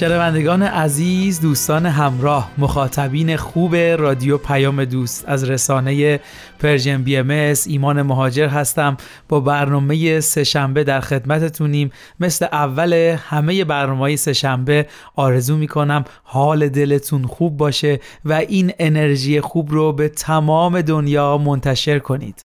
[0.00, 5.24] شنوندگان عزیز دوستان همراه مخاطبین خوب رادیو پیام دوست.
[5.28, 6.20] از رسانه
[6.58, 8.96] Persian BMS ایمان مهاجر هستم.
[9.28, 11.90] با برنامه سهشنبه در خدمتتونیم.
[12.20, 12.92] مثل اول
[13.28, 20.08] همه برنامه سهشنبه آرزو می‌کنم حال دلتون خوب باشه و این انرژی خوب رو به
[20.08, 22.49] تمام دنیا منتشر کنید.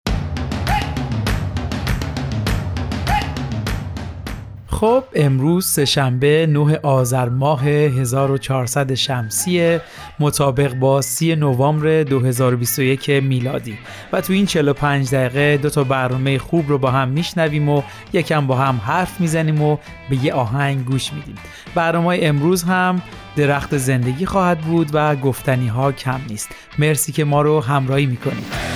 [4.76, 9.80] خب امروز سهشنبه 9 آذر ماه 1400 شمسی
[10.20, 13.78] مطابق با 30 نوامبر 2021 میلادی.
[14.14, 17.82] و تو این 45 دقیقه دو تا برنامه خوب رو با هم میشنویم و
[18.14, 19.78] یکم با هم حرف می‌زنیم و
[20.10, 21.36] به یه آهنگ گوش میدیم.
[21.76, 23.02] برنامه امروز هم
[23.36, 26.50] درخت زندگی خواهد بود و گفتنی ها کم نیست.
[26.80, 28.75] مرسی که ما رو همراهی می‌کنید.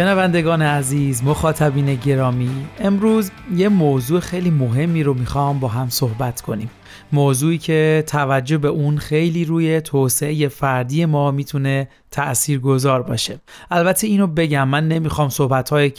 [0.00, 6.70] شنوندگان عزیز مخاطبین گرامی امروز یه موضوع خیلی مهمی رو می‌خوام با هم صحبت کنیم.
[7.12, 13.40] موضوعی که توجه به اون خیلی روی توسعه فردی ما می‌تونه تأثیر گذار باشه.
[13.70, 15.90] البته اینو بگم من نمی‌خوام صحبت های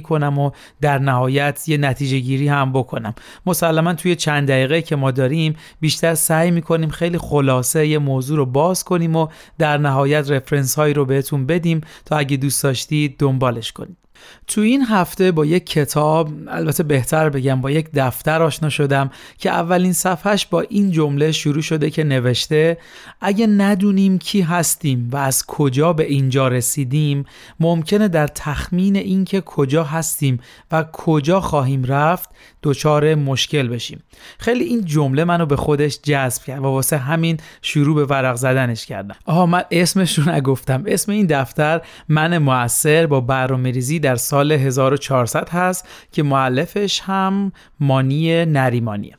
[0.00, 3.14] کنم و در نهایت یه نتیجه گیری هم بکنم.
[3.46, 8.46] مسلما توی چند دقیقه که ما داریم بیشتر سعی می‌کنیم خیلی خلاصه یه موضوع رو
[8.46, 13.72] باز کنیم و در نهایت رفرنس هایی رو بهتون بدیم تا اگه دوست داشتید دنبالش
[13.72, 14.01] کنید.
[14.46, 19.50] تو این هفته با یک کتاب البته بهتر بگم با یک دفتر آشنا شدم که
[19.50, 22.78] اولین صفحش با این جمله شروع شده که نوشته
[23.20, 27.24] اگه ندونیم کی هستیم و از کجا به اینجا رسیدیم
[27.60, 30.40] ممکنه در تخمین اینکه کجا هستیم
[30.72, 32.30] و کجا خواهیم رفت
[32.62, 34.02] دچار مشکل بشیم.
[34.38, 38.86] خیلی این جمله منو به خودش جذب کرد و واسه همین شروع به ورق زدنش
[38.86, 39.16] کردم.
[39.24, 40.84] آها من اسمش رو نگفتم.
[40.86, 47.52] اسم این دفتر من موثر با برنامه ریزی در سال 1400 هست که معلفش هم
[47.80, 49.16] مانی نریمانیه.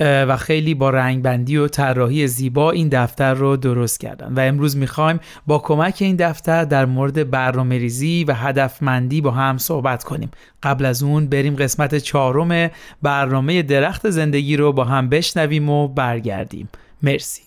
[0.00, 4.34] و خیلی با رنگبندی و طراحی زیبا این دفتر رو درست کردن.
[4.34, 9.58] و امروز می‌خوایم با کمک این دفتر در مورد برنامه ریزی و هدفمندی با هم
[9.58, 10.30] صحبت کنیم.
[10.62, 12.70] قبل از اون بریم قسمت چهارم
[13.02, 16.68] برنامه درخت زندگی رو با هم بشنویم و برگردیم.
[17.02, 17.42] مرسی.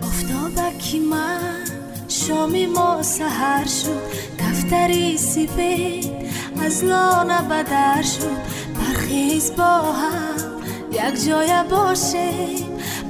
[0.00, 4.00] افتابکی من شامی ما سهر شد.
[4.38, 6.12] دفتری سیبید
[6.64, 8.38] از لانه بدر شد.
[8.74, 10.36] برخیز با هم
[10.92, 12.30] یک جای باشه.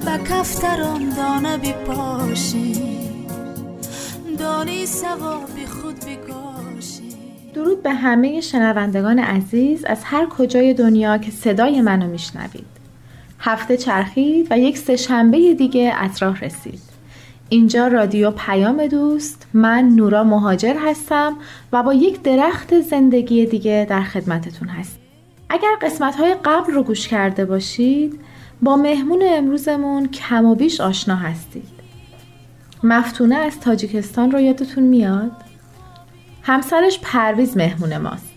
[0.04, 1.75] به کفتران دانه بی
[4.38, 7.16] دانی سوابی خود بگاشی
[7.54, 12.66] درود به همه شنوندگان عزیز از هر کجای دنیا که صدای منو میشنوید.
[13.41, 16.88] هفته چرخید و یک سه شنبه دیگه اطراح رسید.
[17.48, 21.36] اینجا رادیو پیام دوست من نورا مهاجر هستم
[21.72, 24.98] و با یک درخت زندگی دیگه در خدمتتون هست
[25.50, 28.20] اگر قسمت های قبل رو گوش کرده باشید
[28.62, 31.69] با مهمون امروزمون کم و بیش آشنا هستید.
[32.82, 35.32] مفتونه از تاجیکستان رو یادتون میاد؟
[36.42, 38.28] همسرش پرویز مهمون ماست.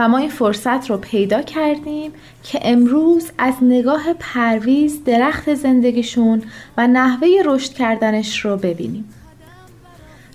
[0.00, 2.12] و ما این فرصت رو پیدا کردیم
[2.42, 6.42] که امروز از نگاه پرویز درخت زندگیشون
[6.76, 9.04] و نحوه رشد کردنش رو ببینیم.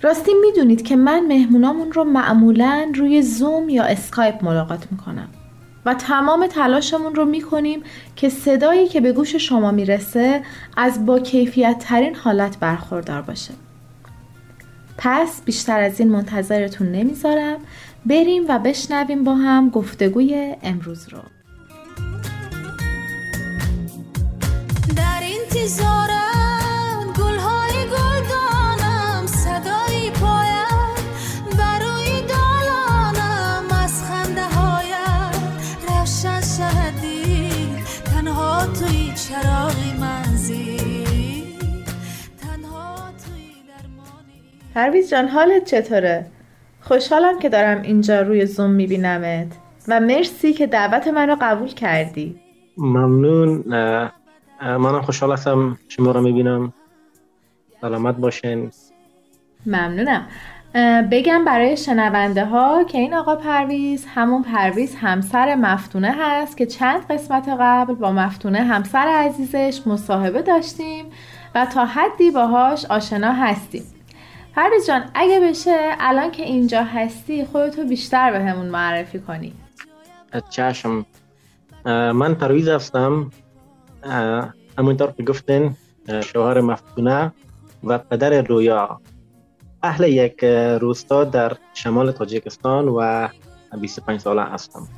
[0.02, 5.28] راستی می‌دونید که من مهمونامون رو معمولا روی زوم یا اسکایپ ملاقات می‌کنم
[5.84, 7.82] و تمام تلاشمون رو می‌کنیم
[8.16, 10.42] که صدایی که به گوش شما می‌رسه
[10.76, 13.54] از با کیفیت ترین حالت برخوردار باشه.
[14.98, 17.56] پس بیشتر از این منتظرتون نمی‌ذارم.
[18.06, 21.18] بریم و بشنویم با هم گفتگوی امروز رو.
[24.96, 30.94] در انتظارم گل های گلدانم صدای پایم
[31.58, 35.32] بروی دالانم از خنده هایم.
[35.88, 37.50] روشن شدی
[38.04, 40.76] تنها توی چراغی منزی.
[44.74, 46.35] پرویز جان حالت چطوره؟
[46.88, 49.46] خوشحالم که دارم اینجا روی زوم میبینمت
[49.88, 52.40] و مرسی که دعوت منو قبول کردی.
[52.78, 53.64] ممنون.
[54.60, 56.72] منم خوشحال هستم شما رو می‌بینم.
[57.80, 58.70] سلامت باشین.
[59.66, 60.26] ممنونم.
[61.10, 67.06] بگم برای شنونده ها که این آقا پرویز همون پرویز همسر مفتونه هست که چند
[67.10, 71.04] قسمت قبل با مفتونه همسر عزیزش مصاحبه داشتیم
[71.54, 73.82] و تا حدی باهاش آشنا هستیم.
[74.56, 79.52] پرویز جان اگه بشه الان که اینجا هستی خودتو بیشتر به همون معرفی کنی.
[80.50, 81.06] چشم.
[81.84, 83.30] من پرویز هستم.
[84.78, 85.76] همونطور که گفتین
[86.24, 87.32] شوهر مفتونه
[87.84, 89.00] و پدر رویا.
[89.82, 90.44] اهل یک
[90.80, 93.28] روستا در شمال تاجیکستان و
[93.80, 94.88] 25 ساله هستم.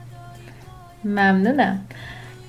[1.05, 1.87] ممنونم.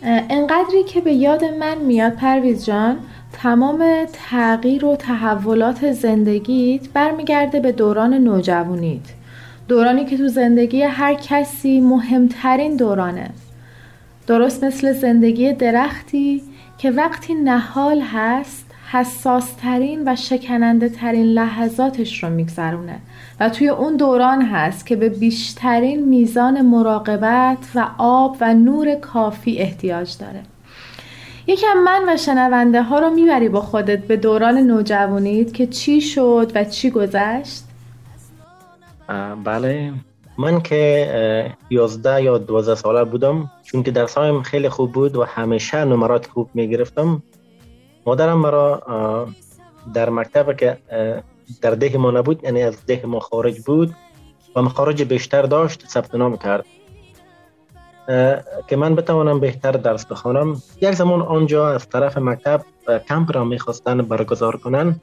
[0.04, 3.00] انقدری که به یاد من میاد پرویز جان.
[3.34, 9.02] تمام تغییر و تحولات زندگیت برمیگرده به دوران نوجوانیت.
[9.68, 13.30] دورانی که تو زندگی هر کسی مهمترین دورانه.
[14.28, 16.44] درست مثل زندگی درختی
[16.78, 23.00] که وقتی نهال هست حساسترین و شکننده ترین لحظاتش رو میگذرونه.
[23.40, 29.58] و توی اون دوران هست که به بیشترین میزان مراقبت و آب و نور کافی
[29.58, 30.42] احتیاج داره.
[31.50, 36.52] یکم من و شنونده ها رو می‌بری با خودت به دوران نوجوانیت که چی شد
[36.56, 37.64] و چی گذشت؟
[39.44, 39.94] بله.
[40.38, 45.86] من که یازده یا دوازده ساله بودم چون که درسایم خیلی خوب بود و همیشه
[45.86, 47.24] نمرات خوب می‌گرفتم.
[48.06, 48.84] مادرم مرا
[49.94, 50.78] در مکتب که
[51.62, 53.96] در ده ما نبود یعنی از ده ما خارج بود
[54.56, 56.66] و مخارج بیشتر داشت ثبت نام کرد.
[58.68, 60.62] که من بتوانم بهتر درس بخوانم.
[60.82, 62.62] یک زمان آنجا از طرف مکتب
[63.10, 64.96] کمپ را می‌خواستن برگزار کنن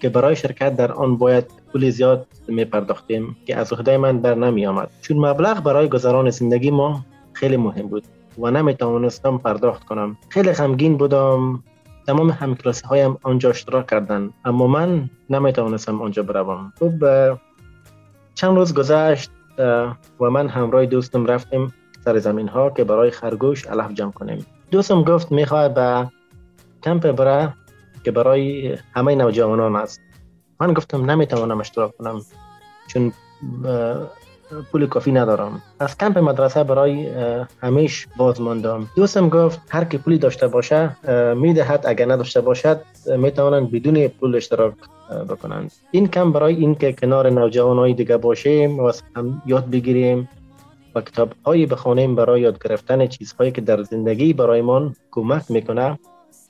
[0.00, 4.34] که برای شرکت در آن باید پول زیاد می پرداختیم که از عهده من بر
[4.34, 8.04] نمی آمد چون مبلغ برای گذران زندگی ما خیلی مهم بود
[8.38, 10.16] و نمی توانستم پرداخت کنم.
[10.28, 11.62] خیلی غمگین بودم.
[12.06, 14.30] تمام همکلاسی هایم آنجا اشتراک کردن.
[14.44, 16.72] اما من نمی توانستم آنجا بروم.
[16.78, 16.92] خب
[18.34, 19.30] چند روز گذشت
[20.20, 21.72] و من همراه دوستم رفتیم.
[22.04, 24.46] سر زمین ها که برای خرگوش علف جمع کنیم.
[24.70, 26.08] دوستم گفت می‌خواد به
[26.82, 27.54] کمپ بره
[28.04, 30.00] که برای همه نوجوانان است.
[30.60, 32.20] من گفتم نمی‌توانم اشتراک کنم
[32.86, 33.12] چون
[34.72, 35.62] پول کافی ندارم.
[35.80, 37.08] از کمپ مدرسه برای
[37.62, 38.88] همیش باز ماندم.
[38.96, 40.96] دوستم گفت هر کی پولی داشته باشه
[41.34, 41.84] می‌دهد.
[41.86, 42.80] اگر نداشته باشد
[43.16, 44.74] می‌توانند بدون پول اشتراک
[45.28, 45.72] بکنند.
[45.90, 50.28] این کم برای اینکه کنار نوجوانای دیگه باشیم و هم یاد بگیریم.
[50.94, 55.98] و کتاب هایی بخوانیم برای یاد گرفتن چیزهایی که در زندگی برایمان کمک می‌کنه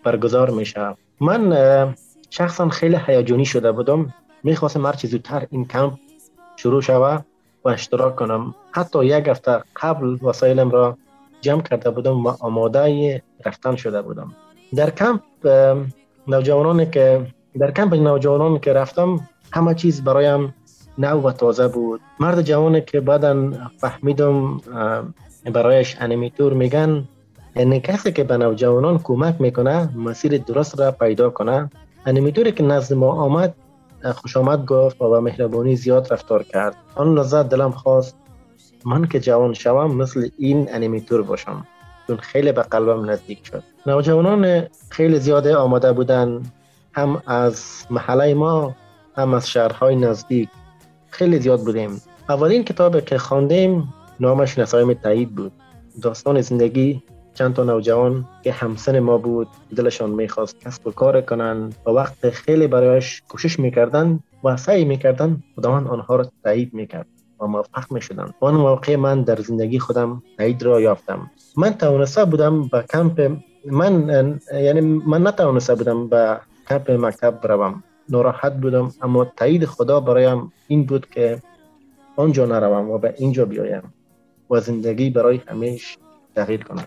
[0.05, 1.94] برگزار میشه من
[2.31, 4.15] شخصا خیلی هیجانی شده بودم.
[4.43, 5.93] می‌خواستم هر زودتر این کمپ
[6.56, 7.19] شروع شوه
[7.65, 8.55] و اشتراک کنم.
[8.71, 10.99] حتی یک هفته قبل وسایلم را
[11.41, 14.33] جمع کرده بودم و آماده رفتن شده بودم.
[14.75, 15.23] در کمپ
[16.29, 17.27] نوجوانان که
[17.59, 20.55] در کمپ نوجوانان که رفتم همه چیز برایم
[20.99, 22.00] نو و تازه بود.
[22.21, 24.61] مرد جوانی که بعدا فهمیدم
[25.53, 27.09] برایش animator میگن.
[27.56, 31.71] یعنی کسی که به نوجوانان کمک می‌کنه مسیر درست را پیدا کنه.
[32.06, 33.55] animator ی که نزد ما آمد
[34.15, 36.77] خوش آمد گفت و به مهربانی زیاد رفتار کرد.
[36.94, 38.17] آن لحظه دلم خواست
[38.84, 41.67] من که جوان شوم مثل این animator باشم.
[42.06, 43.63] چون خیلی به قلبم نزدیک شد.
[43.87, 46.43] نوجوانان خیلی زیاده آماده بودن.
[46.93, 48.75] هم از محله ما
[49.17, 50.49] هم از شهرهای نزدیک.
[51.12, 52.02] خیلی زیاد بودیم.
[52.28, 55.52] اولین کتاب که خواندیم نامش نسایم تایید بود.
[56.02, 57.02] داستان زندگی
[57.34, 62.31] چند تا نوجوان که همسن ما بود دلشان می‌خواست کسب و کار کنن و وقت
[62.31, 67.06] خیلی برایش کوشش می‌کردن و سعی می‌کردن خداوند آنها را تایید می‌کرد
[67.40, 68.34] و موفق می‌شدن.
[68.40, 71.31] آن موقع من در زندگی خودم تایید را یافتم.
[71.56, 73.36] من توانسته بودم به کمپ
[73.70, 77.82] من یعنی من نتوانسته بودم به کمپ مکتب بروم.
[78.09, 81.43] ناراحت بودم اما تایید خدا برایم این بود که
[82.17, 83.82] آنجا نروم و به اینجا بیایم
[84.51, 85.99] و زندگی برای همیش
[86.37, 86.87] تغییر کنم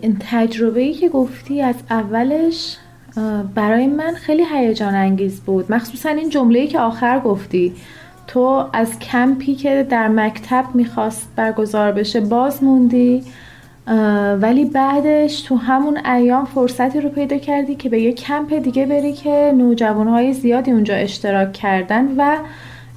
[0.00, 2.76] این تجربه ای که گفتی از اولش
[3.54, 5.72] برای من خیلی هیجان انگیز بود.
[5.72, 7.74] مخصوصا این جمله که آخر گفتی.
[8.26, 13.24] تو از کمپی که در مکتب می‌خواست برگزار بشه باز موندی.
[14.40, 19.12] ولی بعدش تو همون ایام فرصتی رو پیدا کردی که به یه کمپ دیگه بری
[19.12, 22.36] که نوجوانهای زیادی اونجا اشتراک کردن و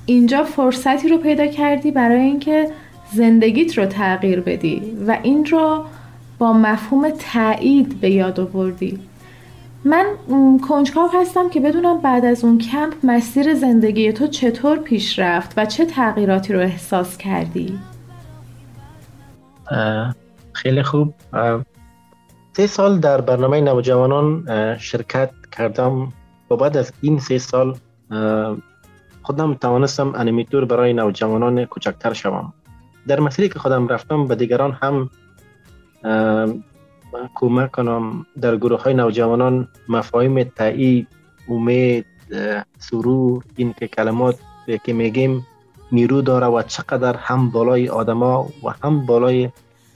[0.05, 2.71] اینجا فرصتی رو پیدا کردی برای اینکه
[3.13, 5.85] زندگیت رو تغییر بدی و این رو
[6.37, 8.99] با مفهوم تایید به یاد آوردی
[9.85, 10.05] من
[10.67, 15.65] کنجکاو هستم که بدونم بعد از اون کمپ مسیر زندگی تو چطور پیش رفت و
[15.65, 17.79] چه تغییراتی رو احساس کردی؟
[20.61, 21.13] خیلی خوب.
[22.53, 24.45] سه سال در برنامه نوجوانان
[24.77, 26.13] شرکت کردم.
[26.51, 27.77] و بعد از این سه سال
[29.21, 32.53] خودم توانستم انیمیتور برای نوجوانان کوچکتر شوم.
[33.07, 35.09] در مسیری که خودم رفتم به دیگران هم
[37.35, 38.25] کمک کنم.
[38.41, 41.07] در گروه های نوجوانان مفاهیم تایید
[41.49, 42.05] امید
[42.79, 44.39] سرور این که کلمات
[44.83, 45.45] که میگیم
[45.91, 49.49] نیرو داره و چقدر هم بالای آدما و هم بالای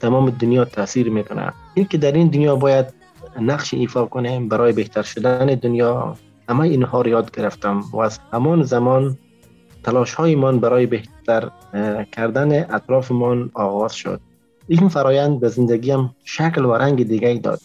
[0.04, 1.52] تمام دنیا تاثیر می‌کنه.
[1.74, 2.86] این که در این دنیا باید
[3.40, 6.16] نقش ایفا کنیم برای بهتر شدن دنیا
[6.48, 9.18] همه اینها رو یاد گرفتم و از همان زمان
[9.84, 11.50] تلاش هایمان برای بهتر
[12.12, 14.20] کردن اطرافمان آغاز شد.
[14.68, 17.60] این فرایند به زندگیم شکل و رنگ دیگه داد.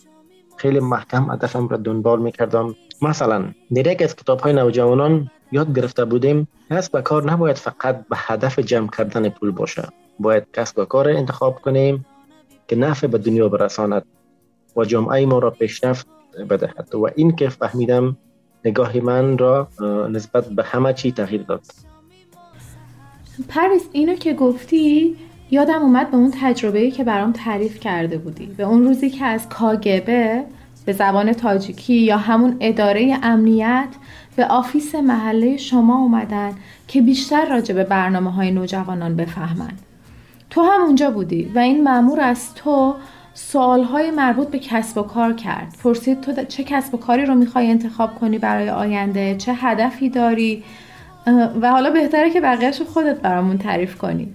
[0.58, 2.76] خیلی محکم هدفم را دنبال می‌کردم.
[3.02, 3.40] مثلا
[3.76, 8.16] در یک از کتاب های نوجوانان یاد گرفته بودیم کسب و کار نباید فقط به
[8.16, 9.84] هدف جمع کردن پول باشه.
[10.20, 12.06] باید کسب و کار انتخاب کنیم.
[12.70, 14.06] که نفع به دنیا برساند
[14.78, 16.08] و جامعه ما را پیشرفت
[16.50, 18.18] بدهد و این که فهمیدم
[18.66, 19.68] نگاه من را
[20.12, 21.62] نسبت به همه چی تغییر داد.
[23.48, 25.16] پرویز اینو که گفتی
[25.52, 28.46] یادم اومد به اون تجربه‌ای که برام تعریف کرده بودی.
[28.46, 30.44] به اون روزی که از کاگبه
[30.86, 33.90] به زبان تاجیکی یا همون اداره امنیت
[34.36, 36.56] به آفیس محله شما اومدن
[36.88, 39.72] که بیشتر راجع به برنامه های نوجوانان بفهمن.
[40.50, 42.96] تو هم اونجا بودی و این مأمور از تو
[43.34, 45.76] سوالهای مربوط به کسب و کار کرد.
[45.84, 50.64] پرسید تو چه کسب و کاری رو می‌خوای انتخاب کنی برای آینده؟ چه هدفی داری؟
[51.62, 54.34] و حالا بهتره که بقیهش خودت برامون تعریف کنی.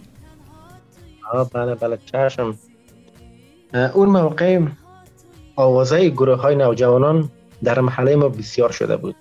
[1.55, 2.55] بله بله چشم.
[3.95, 4.61] اون موقع
[5.57, 7.31] آوازه گروه های نوجوانان
[7.65, 9.17] در محله ما بسیار شده بود.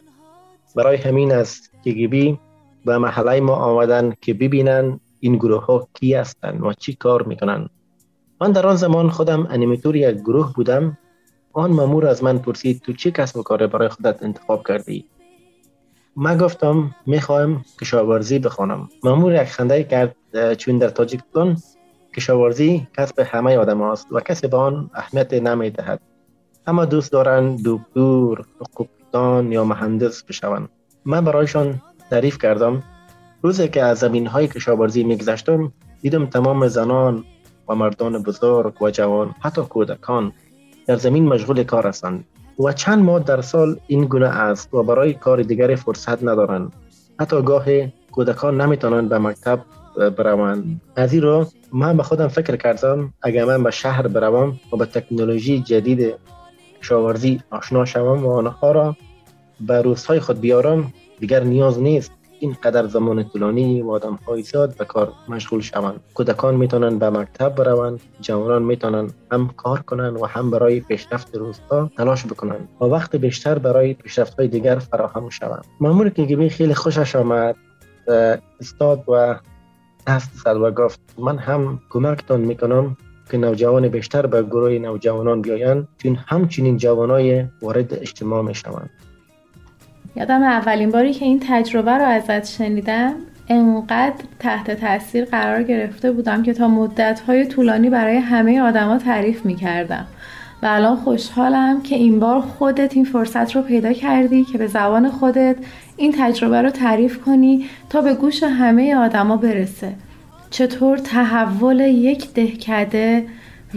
[0.75, 2.39] برای همین است که گیبی
[2.85, 7.69] به محله ما آمدن که ببینن این گروه ها کی هستند و چی کار می‌کنن.
[8.41, 10.97] من در آن زمان خودم انیمیتور یک گروه بودم.
[11.53, 15.05] آن مامور از من پرسید تو چی کسب و کار برای خودت انتخاب کردی؟
[16.15, 18.89] من گفتم می‌خواهم کشاورزی بخوانم.
[19.03, 20.15] مامور یک خنده کرد
[20.57, 21.57] چون در تاجیکستان
[22.15, 26.01] کشاورزی کسب همه آدم هاست و کسی به آن اهمیت نمی دهد
[26.67, 28.43] اما دوست دارند دکتر
[28.77, 30.69] قبطان یا مهندس بشوند.
[31.05, 32.83] من برایشان تعریف کردم.
[33.43, 37.23] روزی که از زمین های کشاورزی میگذشتم دیدم تمام زنان
[37.69, 40.33] و مردان بزرگ و جوان حتی کودکان
[40.87, 42.25] در زمین مشغول کار هستند
[42.59, 46.73] و چند ماه در سال این گونه است و برای کار دیگری فرصت ندارند.
[47.19, 47.65] حتی گاه
[48.11, 49.59] کودکان نمی‌تونند به مکتب
[50.17, 50.81] بروند.
[50.95, 54.85] از این رو من به خودم فکر کردم اگر من به شهر بروم و به
[54.85, 56.15] تکنولوژی جدید
[56.81, 58.95] کشاورزی آشنا شوم و آنها را
[59.61, 62.11] به روزهای خود بیارم دیگر نیاز نیست.
[62.43, 65.99] این قدر زمان طولانی و آدم های زیاد به کار مشغول شوند.
[66.13, 71.89] کودکان می‌تونن به مکتب بروند جوانان می‌تونن هم کار کنند و هم برای پیشرفت روزها
[71.97, 72.69] تلاش بکنند.
[72.81, 75.65] و وقت بیشتر برای پیشرفت های دیگر فراهم شوند.
[75.79, 77.55] مامور که خیلی خوشش آمد.
[78.59, 79.39] استاد و
[80.07, 82.97] دست زد و گفت من هم کمکتان می‌کنم
[83.31, 88.89] که نوجوان بیشتر به گروه نوجوانان بیایند چون همچنین جوانای وارد اجتماع می‌شوند.
[90.15, 93.13] یادم اولین باری که این تجربه رو ازت شنیدم
[93.49, 100.05] انقدر تحت تاثیر قرار گرفته بودم که تا مدتهای طولانی برای همه آدما تعریف می‌کردم.
[100.63, 105.09] و الان خوشحالم که این بار خودت این فرصت رو پیدا کردی که به زبان
[105.09, 105.55] خودت
[105.97, 109.93] این تجربه رو تعریف کنی تا به گوش همه آدما برسه.
[110.49, 113.25] چطور تحول یک دهکده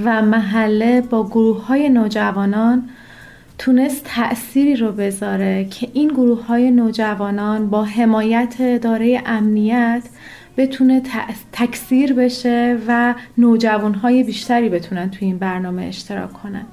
[0.05, 2.89] و محله با گروه های نوجوانان
[3.59, 10.03] تونست تأثیری رو بذاره که این گروه های نوجوانان با حمایت داره امنیت
[10.57, 11.03] بتونه
[11.53, 16.67] تکثیر بشه و نوجوان های بیشتری بتونن تو این برنامه اشتراک کنن.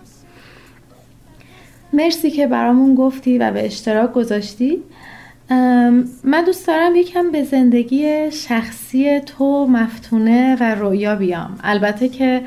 [1.94, 4.84] مرسی که برامون گفتی و به اشتراک گذاشتی.
[6.24, 11.60] من دوست دارم یکم به زندگی شخصی تو مفتونه و رویا بیام.
[11.64, 12.42] البته که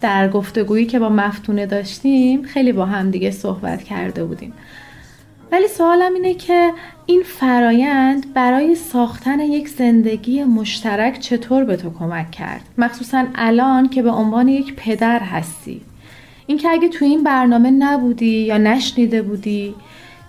[0.00, 4.52] در گفتگویی که با مفتونه داشتیم خیلی با هم دیگه صحبت کرده بودیم.
[5.52, 6.72] ولی سوالم اینه که
[7.06, 14.02] این فرایند برای ساختن یک زندگی مشترک چطور به تو کمک کرد؟ مخصوصا الان که
[14.02, 15.80] به عنوان یک پدر هستی.
[16.46, 19.74] اینکه اگه تو این برنامه نبودی یا نشنیده بودی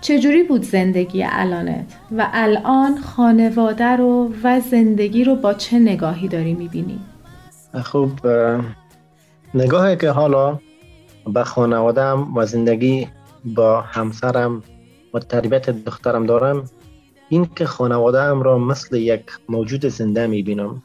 [0.00, 1.86] چجوری بود زندگی الانت؟
[2.16, 6.98] و الان خانواده رو و زندگی رو با چه نگاهی داری می‌بینی؟
[7.82, 8.10] خب
[9.54, 10.58] نگاهی که حالا
[11.26, 13.08] به خانوادم و زندگی
[13.44, 14.62] با همسرم
[15.14, 16.64] و تربیت دخترم دارم
[17.28, 20.82] این که خانواده ام را مثل یک موجود زنده می بینم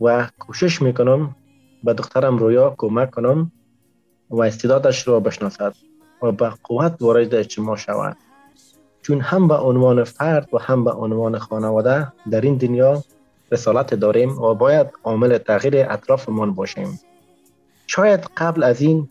[0.00, 1.36] و کوشش می‌کنم
[1.84, 3.52] به دخترم رویا کمک کنم
[4.30, 5.74] و استعدادش را بشناسد
[6.22, 8.16] و به قوت وارد اجتماع شود.
[9.02, 13.02] چون هم به عنوان فرد و هم به عنوان خانواده در این دنیا
[13.52, 17.00] رسالت داریم و باید عامل تغییر اطرافمان باشیم.
[17.88, 19.08] شاید قبل از این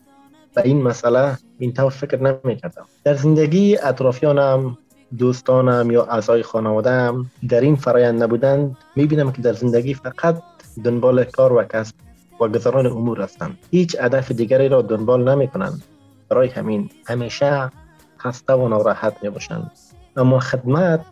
[0.54, 4.78] به این مسئله این طور فکر نمی کردم در زندگی اطرافیانم
[5.18, 10.42] دوستانم یا اعضای خانوادهام در این فرایند نبودند می‌بینم که در زندگی فقط
[10.84, 11.94] دنبال کار و کسب
[12.40, 13.58] و گذران امور هستند.
[13.70, 15.84] هیچ هدف دیگری را دنبال نمی کنند
[16.28, 17.70] برای همین همیشه
[18.18, 19.70] خسته و ناراحت می باشند
[20.16, 21.04] اما خدمت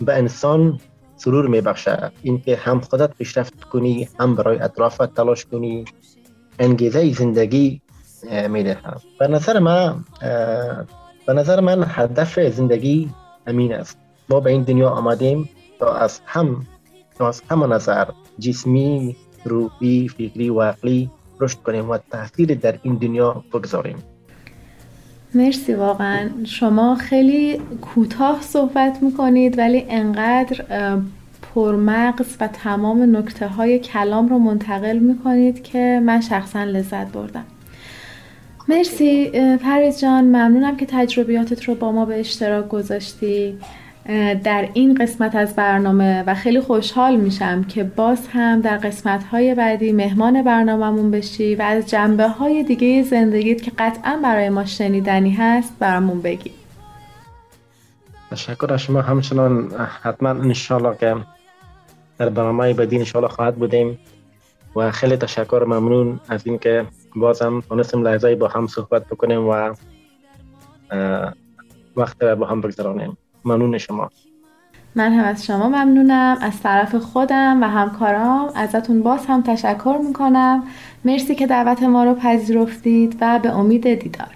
[0.00, 0.80] به انسان
[1.16, 5.84] سرور می بخشه اینکه هم خودت پیشرفت کنی هم برای اطرافت تلاش کنی
[6.58, 7.80] انگیزه زندگی
[8.48, 8.62] می
[9.18, 10.04] به نظر من
[11.26, 13.10] به نظر من هدف زندگی
[13.46, 13.98] امین است.
[14.28, 16.66] ما به این دنیا آمدیم تا از هم
[17.18, 18.06] تا از هم نظر
[18.38, 23.96] جسمی روحی فکری و عقلی رشد کنیم و تاثیر در این دنیا بگذاریم.
[25.34, 26.30] مرسی واقعا.
[26.44, 30.64] شما خیلی کوتاه صحبت می‌کنید ولی انقدر
[31.54, 37.44] پرمغز و تمام نکته های کلام رو منتقل می‌کنید که من شخصا لذت بردم.
[38.68, 40.24] مرسی پریز جان.
[40.24, 43.58] ممنونم که تجربیاتت رو با ما به اشتراک گذاشتی.
[44.44, 49.54] در این قسمت از برنامه و خیلی خوشحال میشم که باز هم در قسمت های
[49.54, 55.30] بعدی مهمان برنامهمون بشی و از جنبه های دیگه زندگیت که قطعا برای ما شنیدنی
[55.30, 56.50] هست برامون بگی.
[58.30, 59.00] تشکر از شما.
[59.00, 59.70] همچنان
[60.02, 61.16] حتما انشالله که
[62.22, 63.98] در برنامه بعدی انشالله خواهد بودیم
[64.76, 66.86] و خیلی تشکر ممنون از اینکه
[67.16, 69.74] بازم تونستیم لحظه با هم صحبت بکنیم و
[71.96, 73.16] وقت با هم بگذرانیم.
[73.44, 74.10] ممنون شما.
[74.94, 76.38] من هم از شما ممنونم.
[76.40, 80.64] از طرف خودم و همکارام ازتون باز هم تشکر می‌کنم.
[81.04, 84.34] مرسی که دعوت ما رو پذیرفتید و به امید دیدار.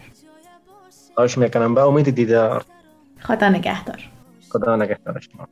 [1.14, 1.74] خواهش می‌کنم.
[1.74, 2.64] به امید دیدار.
[3.20, 4.10] خدا نگهدار.
[4.48, 5.48] خدا نگهدار شما.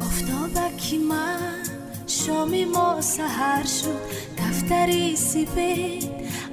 [0.00, 1.62] افتابکی من
[2.06, 4.00] شامی ما سهر شد.
[4.38, 6.10] دفتری سیبید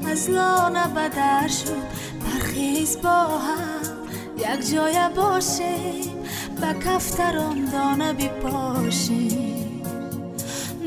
[0.08, 1.84] از لانه بدر شد.
[2.25, 3.97] برخیز با هم
[4.38, 6.13] یک جای باشیم
[6.62, 9.82] به کفتران دانه بپاشیم.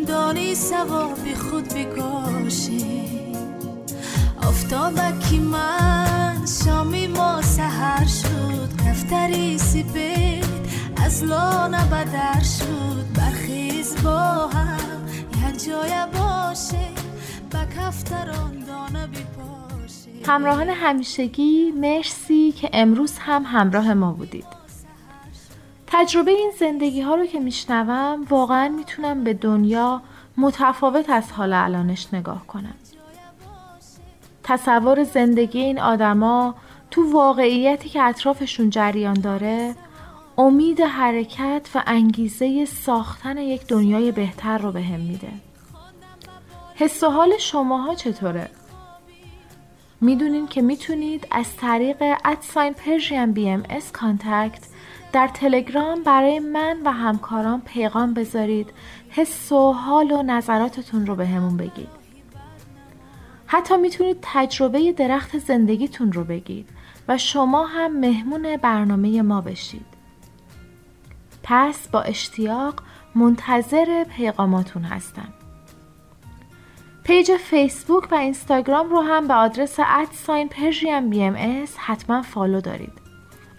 [0.07, 0.55] دانی
[1.25, 3.20] بی خود بکاشیم.
[4.43, 10.45] افتابکی من شامی ما سهر شد کفتری سیبید
[11.05, 12.91] از لانه بدر شد.
[13.17, 15.09] برخیز با هم
[15.49, 16.89] یک جای باشه
[17.51, 18.61] به کفتران
[20.27, 24.47] همراهان همیشگی مرسی که امروز هم همراه ما بودید.
[25.87, 30.03] تجربه این زندگی ها رو که میشنوم واقعا می‌تونم به دنیا
[30.37, 32.75] متفاوت از حال الانش نگاه کنم.
[34.51, 36.55] تصور زندگی این آدما
[36.91, 39.75] تو واقعیتی که اطرافشون جریان داره
[40.39, 45.29] امید حرکت و انگیزه ساختن یک دنیای بهتر رو به هم میده
[46.75, 48.49] حس و حال شماها چطوره؟
[50.01, 54.63] می‌دونین که می‌تونید از طریق at sign Persian BMS contact
[55.13, 58.71] در تلگرام برای من و همکاران پیغام بذارید
[59.11, 62.00] حس و حال و نظراتتون رو بهمون بگید
[63.53, 66.69] حتی می‌تونید تجربه درخت زندگیتون رو بگید
[67.09, 69.87] و شما هم مهمون برنامه ما بشید
[71.43, 72.83] پس با اشتیاق
[73.15, 75.29] منتظر پیغاماتون هستم
[77.05, 82.93] page فیسبوک و اینستاگرام رو هم به آدرس at sign Persian BMS حتما follow دارید.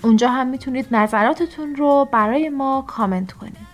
[0.03, 3.71] اونجا هم می‌تونید نظراتتون رو برای ما کامنت کنید.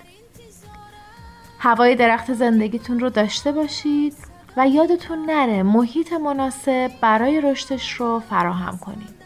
[1.60, 4.27] هوای درخت زندگیتون رو داشته باشید
[4.58, 9.18] و یادتون نره محیط مناسب برای رشدش رو فراهم کنید.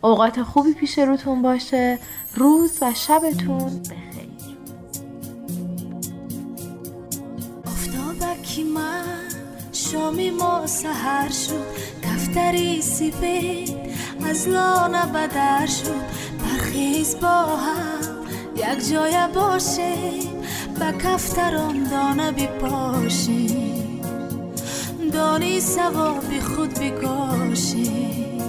[0.00, 1.98] اوقات خوبی پیش روتون باشه.
[2.34, 4.24] روز و شبتون بخیر.
[9.72, 11.64] شامی ما سهر شد.
[12.02, 13.76] دفتری سیبید
[14.26, 16.04] از لانه بدر شد.
[16.40, 18.16] برخیز با هم
[18.56, 20.42] یک جای باشیم.
[20.78, 23.13] به کفتران دانه بپاشیم
[25.34, 25.60] دانی
[26.30, 28.40] بی خود بکاشیم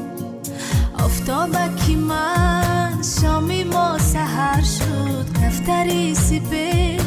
[1.00, 5.26] افتابکی من شامی ما سهر شد.
[5.43, 7.02] کفتری سیبید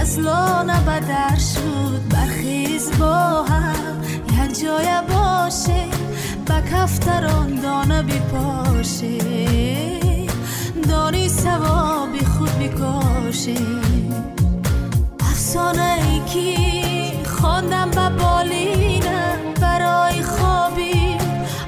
[0.00, 2.00] از لانه بدر شد.
[2.10, 5.84] برخیز با هم یک جای باشه.
[6.46, 9.18] با کفتران دانه پاشه
[10.88, 13.54] دانی سوابی خود بیکاشه
[15.20, 16.74] افسانه ای که
[17.28, 19.13] خواندم به بالینه.
[19.60, 21.16] برای خوابی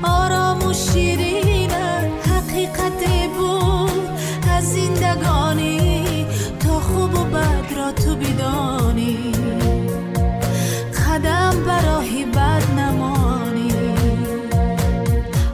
[0.03, 4.09] آرام و شیرینه حقیقت بود.
[4.51, 6.27] از زندگانی
[6.61, 9.33] تا خوب و بد را تو بیدانی
[11.09, 13.73] قدم برای بد نمانی.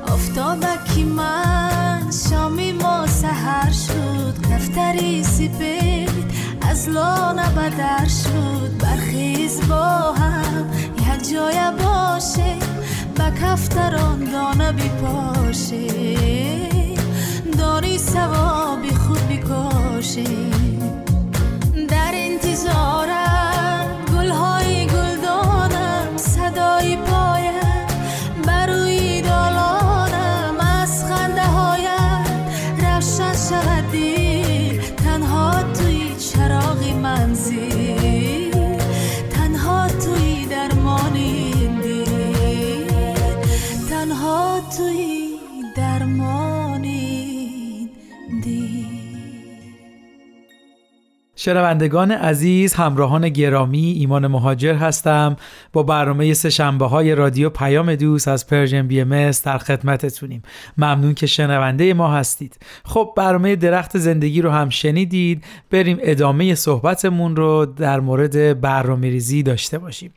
[0.06, 4.34] افتابکی من شامی ما سهر شد.
[4.52, 6.32] دفتری سپید
[6.70, 8.70] از لانه بدر شد.
[8.78, 10.66] برخیز با هم
[11.22, 12.56] جای باشه
[13.16, 15.86] با کفتران دانه بی پاشه
[17.58, 20.24] داری سوابی خود بیکاشه.
[21.88, 27.86] در انتظارم گلهای گلدانم صدای پایم
[28.46, 30.60] بروی دالانم.
[30.60, 32.24] از خنده هایم
[32.78, 33.94] روشن شود
[35.04, 38.21] تنها توی چراغ منزل.
[51.44, 55.36] شنوندگان عزیز همراهان گرامی ایمان مهاجر هستم.
[55.72, 60.42] با برنامه سهشنبه های رادیو پیام دوست از Persian BMS در خدمتتونیم.
[60.78, 62.58] ممنون که شنونده ما هستید.
[62.84, 65.44] خب برنامه درخت زندگی رو هم شنیدید.
[65.70, 70.14] بریم ادامه صحبتمون رو در مورد برنامه ریزی داشته باشیم.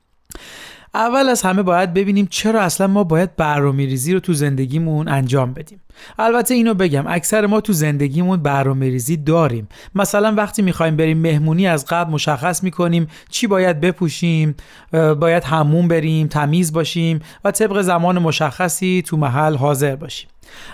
[0.96, 5.54] اول از همه باید ببینیم چرا اصلا ما باید برنامه ریزی رو تو زندگیمون انجام
[5.54, 5.82] بدیم.
[6.20, 9.68] البته اینو بگم اکثر ما تو زندگیمون برنامه ریزی داریم.
[9.96, 14.56] مثلا وقتی می‌خوایم بریم مهمونی از قبل مشخص می‌کنیم چی باید بپوشیم
[14.92, 20.30] باید همون بریم تمیز باشیم و طبق زمان مشخصی تو محل حاضر باشیم.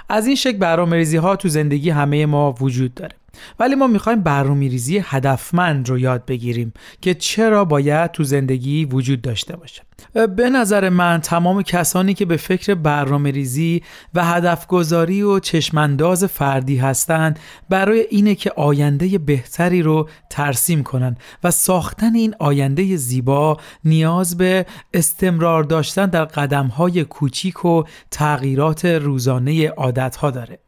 [0.10, 3.16] از این شکل برنامه ها تو زندگی همه ما وجود داره.
[3.60, 9.22] ولی ما می‌خوایم برنامه ریزی هدفمند رو یاد بگیریم که چرا باید تو زندگی وجود
[9.22, 9.82] داشته باشه.
[10.14, 13.82] به نظر من تمام کسانی که به فکر برنامه ریزی
[14.14, 17.40] و هدف گذاری و چشمانداز فردی هستند
[17.70, 24.66] برای اینه که آینده بهتری رو ترسیم کنن و ساختن این آینده زیبا نیاز به
[24.94, 30.60] استمرار داشتن در قدمهای کوچیک و تغییرات روزانه عادتها داره.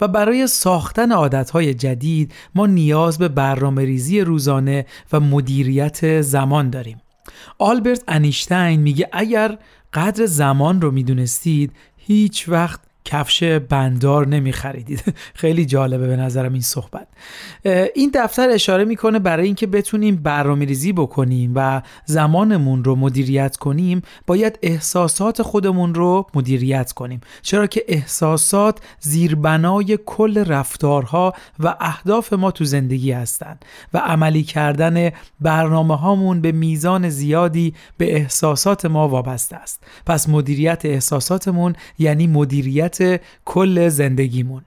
[0.00, 7.02] و برای ساختن عادتهای جدید ما نیاز به برنامه ریزی روزانه و مدیریت زمان داریم.
[7.58, 9.58] آلبرت انیشتین میگه اگر
[9.92, 15.04] قدر زمان رو می‌دونستید هیچ وقت کفش بندار نمی خریدید
[15.42, 17.06] خیلی جالبه به نظرم این صحبت.
[17.94, 24.02] این دفتر اشاره می‌کنه برای اینکه بتونیم برنامه ریزی بکنیم و زمانمون رو مدیریت کنیم
[24.26, 27.20] باید احساسات خودمون رو مدیریت کنیم.
[27.42, 35.10] چرا که احساسات زیربنای کل رفتارها و اهداف ما تو زندگی هستند و عملی کردن
[35.40, 39.84] برنامه هامون به میزان زیادی به احساسات ما وابسته است.
[40.06, 42.97] پس مدیریت احساساتمون یعنی مدیریت
[43.44, 44.64] کل زندگیمون.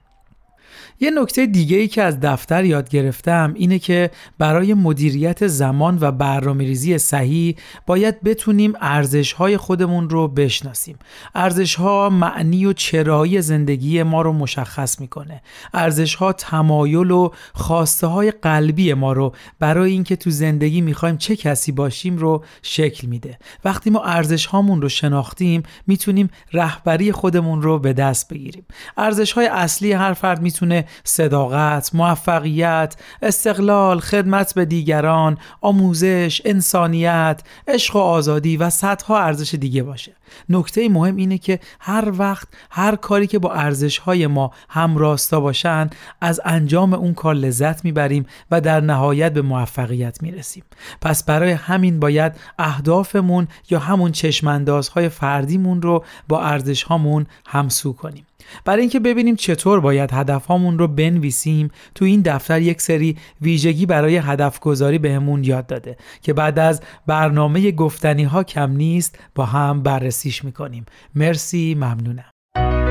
[1.03, 6.11] یه نکته دیگه ای که از دفتر یاد گرفتم اینه که برای مدیریت زمان و
[6.11, 10.99] برنامه ریزی صحیح باید بتونیم ارزش های خودمون رو بشناسیم.
[11.35, 15.41] ارزش ها معنی و چرایی زندگی ما رو مشخص می‌کنه.
[15.73, 21.35] ارزش ها تمایل و خواسته های قلبی ما رو برای اینکه تو زندگی می‌خوایم چه
[21.35, 23.37] کسی باشیم رو شکل میده.
[23.65, 28.65] وقتی ما ارزش هامون رو شناختیم می‌تونیم رهبری خودمون رو به دست بگیریم.
[28.97, 37.95] ارزش های اصلی هر فرد می‌تونه صداقت، موفقیت، استقلال، خدمت به دیگران، آموزش، انسانیت، عشق
[37.95, 40.15] و آزادی و صدها ارزش دیگه باشه.
[40.49, 45.39] نکته مهم اینه که هر وقت هر کاری که با ارزش های ما هم راستا
[45.39, 45.89] باشن
[46.21, 50.63] از انجام اون کار لذت می‌بریم و در نهایت به موفقیت می‌رسیم
[51.01, 58.25] پس برای همین باید اهدافمون یا همون چشماندازهای فردیمون رو با ارزش هامون همسو کنیم
[58.65, 64.17] برای اینکه ببینیم چطور باید هدفهامون رو بنویسیم تو این دفتر یک سری ویژگی برای
[64.17, 69.83] هدف گذاری بهمون یاد داده که بعد از برنامه گفتنی ها کم نیست با هم
[69.83, 70.85] بررسیش می‌کنیم.
[71.15, 72.90] مرسی ممنونم.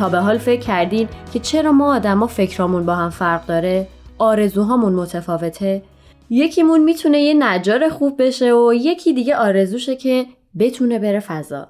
[0.00, 4.92] تا به حال فکر کردین که چرا ما آدما فکرامون با هم فرق داره؟ آرزوهامون
[4.92, 5.82] متفاوته؟
[6.30, 10.26] یکیمون می‌تونه یه نجار خوب بشه و یکی دیگه آرزوشه که
[10.58, 11.68] بتونه بره فضا.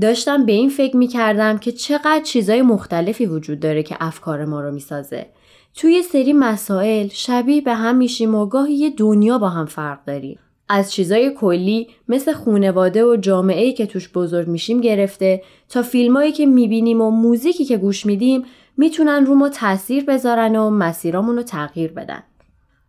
[0.00, 4.72] داشتم به این فکر می‌کردم که چقدر چیزای مختلفی وجود داره که افکار ما رو
[4.72, 5.26] می‌سازه.
[5.74, 10.38] توی سری مسائل شبیه به هم میشیم و گاهی یه دنیا با هم فرق داریم.
[10.74, 16.46] از چیزای کلی مثل خونواده و جامعه که توش بزرگ میشیم گرفته تا فیلمایی که
[16.46, 18.44] می‌بینیم و موزیکی که گوش میدیم
[18.76, 22.22] می‌تونن رو ما تاثیر بذارن و مسیرامون رو تغییر بدن.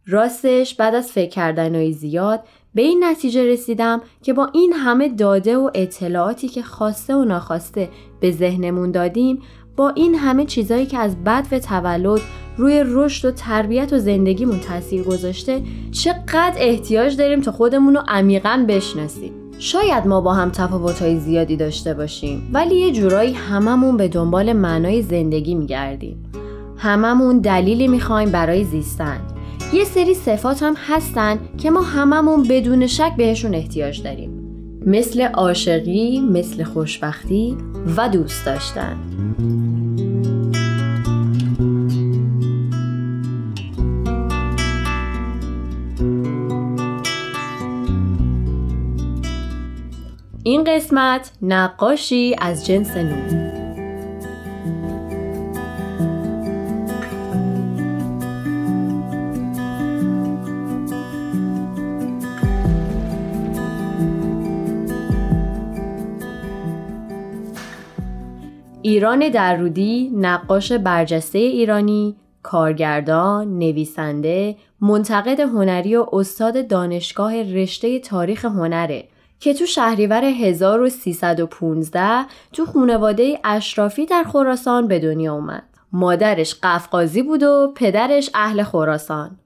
[0.07, 2.43] راستش بعد از فکر کردنهای زیاد
[2.75, 7.89] به این نتیجه رسیدم که با این همه داده و اطلاعاتی که خواسته و ناخواسته
[8.19, 9.41] به ذهنمون دادیم
[9.75, 12.21] با این همه چیزایی که از بد و تولد
[12.57, 18.65] روی رشد و تربیت و زندگیمون تاثیر گذاشته چقدر احتیاج داریم تا خودمون رو عمیقا
[18.67, 19.31] بشناسیم.
[19.59, 25.01] شاید ما با هم تفاوتهای زیادی داشته باشیم ولی یه جورایی هممون به دنبال معنای
[25.01, 26.23] زندگی میگردیم.
[26.77, 29.21] هممون دلیلی می‌خوایم برای زیستن.
[29.73, 34.39] یه سری صفات هم هستن که ما هممون بدون شک بهشون احتیاج داریم.
[34.85, 37.57] مثل عاشقی، مثل خوشبختی
[37.97, 38.97] و دوست داشتن.
[50.45, 53.53] این قسمت نقاشی از جنس نور
[68.81, 79.07] ایران درودی نقاش برجسته ایرانی کارگردان، نویسنده، منتقد هنری و استاد دانشگاه رشته تاریخ هنره.
[79.43, 85.63] که تو شهریور 1315 تو خونواده اشرافی در خراسان به دنیا اومد.
[85.91, 89.39] مادرش قفقازی بود و پدرش اهل خراسان.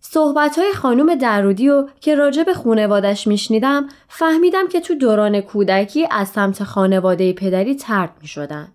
[0.00, 6.08] صحبت های خانوم درودی و که راجع به خونوادش میشنیدم فهمیدم که تو دوران کودکی
[6.10, 8.68] از سمت خانواده پدری ترد می شدن.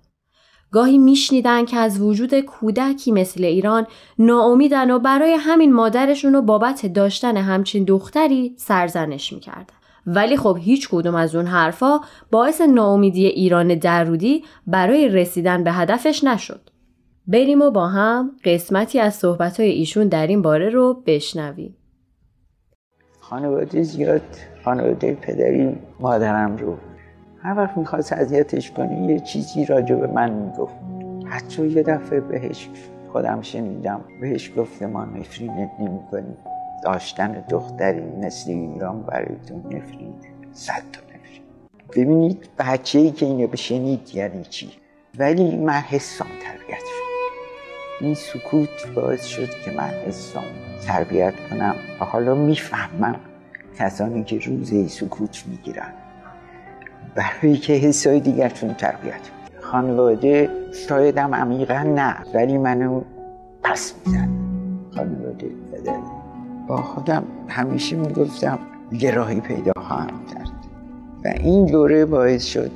[0.72, 3.88] گاهی میشنیدن که از وجود کودکی مثل ایران
[4.20, 9.83] ناامیدن و برای همین مادرشون رو بابت داشتن همچین دختری سرزنش می‌کردن.
[10.08, 12.00] ولی خب هیچ کدوم از اون حرفا
[12.32, 16.70] باعث ناامیدی ایران درودی برای رسیدن به هدفش نشد.
[17.28, 21.76] بریم و با هم قسمتی از صحبتهای ایشون در این باره رو بشنویم.
[23.20, 24.22] خانواده زیاد
[24.66, 26.78] خانواده پدری مادرم رو
[27.42, 30.74] هر وقت می‌خواست اذیتش کنه یه چیزی راجع به من می‌گفت
[31.26, 32.70] حتی یه دفعه بهش
[33.12, 36.38] خودم شنیدم بهش گفته ما نفرینت نمی کنیم
[36.84, 40.14] داشتن دختری مثل ایران برای تو نفرین
[40.52, 41.42] صد تا نفرین
[41.96, 44.72] ببینید بچه ای که اینو بشنید یعنی چی؟
[45.18, 47.04] ولی من حسام تربیت شد.
[48.02, 50.44] این سکوت باعث شد که من حسام
[50.88, 53.16] تربیت کنم و حالا می‌فهمم
[53.80, 55.94] کسانی که روزه سکوت می‌گیرن.
[57.16, 59.30] برای که حسای دیگرتون تربیت
[59.62, 60.50] خانواده
[60.88, 63.02] شایدم عمیقا نه ولی منو
[63.64, 64.30] پس میزن
[64.96, 65.63] خانواده
[66.68, 68.60] با خودم همیشه می‌گفتم
[69.00, 70.52] گراهی پیدا خواهم کرد.
[71.26, 72.72] و این دوره باعث شد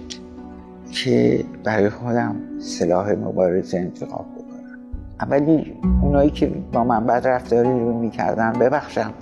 [0.91, 4.79] که برای خودم سلاح مبارزه انتخاب بکنم.
[5.19, 9.13] اولی اونایی که با من بد رفتاری رو می‌کردن ببخشم.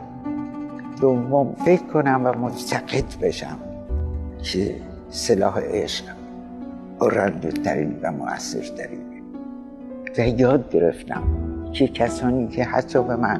[1.01, 3.58] دوم فکر کنم و متقد بشم
[4.43, 4.75] که
[5.10, 6.06] سلاح عشق
[7.63, 8.12] ترین و
[8.67, 8.99] ترین
[10.17, 11.23] و یاد گرفتم
[11.73, 13.39] که کسانی که حتی به من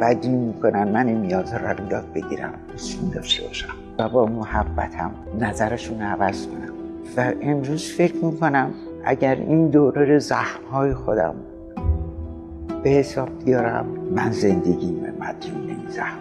[0.00, 2.54] بدی می‌کنن من نیاز را یاد بگیرم.
[2.72, 3.68] دوستون داشته باشم.
[3.98, 6.72] و با محبتم نظرشون عوض کنم.
[7.16, 8.70] و امروز فکر می‌کنم
[9.04, 11.34] اگر این دوره زخم های خودم
[12.82, 16.18] به حساب بیارم من زندگی مدیون این زخم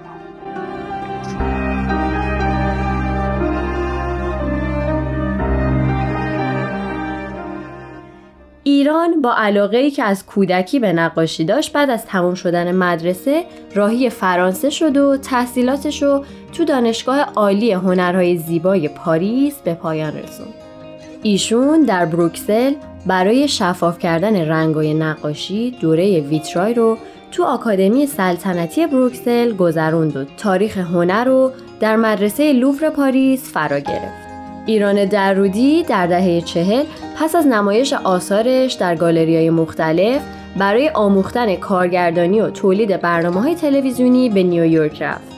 [8.64, 13.46] ایران با علاقه که از کودکی به نقاشی داشت بعد از تمام شدن مدرسه
[13.76, 20.54] راهی فرانسه شد و تحصیلاتش رو تو دانشگاه عالی هنرهای زیبای پاریس به پایان رسوند.
[21.24, 22.74] ایشون در بروکسل
[23.06, 26.98] برای شفاف کردن رنگای نقاشی دوره ویترای رو
[27.32, 34.21] تو آکادمی سلطنتی بروکسل گذروند و تاریخ هنر رو در مدرسه لوور پاریس فرا گرفت.
[34.66, 36.84] ایران درودی در دهه چهل
[37.20, 40.22] پس از نمایش آثارش در گالری های مختلف
[40.58, 45.32] برای آموختن کارگردانی و تولید برنامه های تلویزیونی به نیویورک رفت.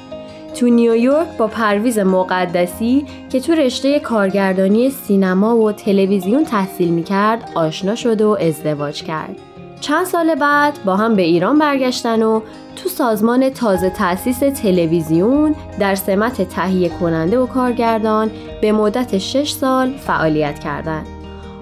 [0.56, 7.96] تو نیویورک با پرویز مقدسی که تو رشته کارگردانی سینما و تلویزیون تحصیل می‌کرد آشنا
[7.96, 9.53] شد و ازدواج کرد.
[9.84, 12.42] چند سال بعد با هم به ایران برگشتن و
[12.76, 19.92] تو سازمان تازه تأسیس تلویزیون در سمت تهیه کننده و کارگردان به مدت 6 سال
[19.98, 21.08] فعالیت کردند.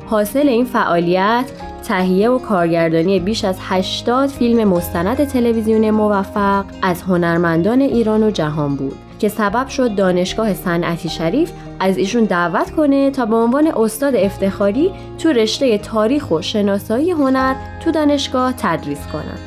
[0.05, 1.45] حاصل این فعالیت
[1.83, 8.75] تهیه و کارگردانی بیش از 80 فیلم مستند تلویزیون موفق از هنرمندان ایران و جهان
[8.75, 14.15] بود که سبب شد دانشگاه صنعتی شریف از ایشون دعوت کنه تا به عنوان استاد
[14.15, 19.39] افتخاری تو رشته تاریخ و شناسایی هنر تو دانشگاه تدریس کنند.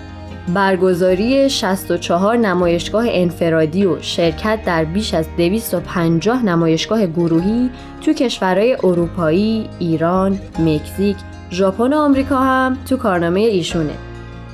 [0.54, 9.68] برگزاری 64 نمایشگاه انفرادی و شرکت در بیش از 250 نمایشگاه گروهی تو کشورهای اروپایی،
[9.78, 11.16] ایران، مکزیک،
[11.50, 13.94] ژاپن و آمریکا هم تو کارنامه ایشونه.